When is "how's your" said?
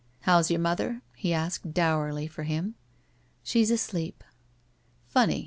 0.21-0.59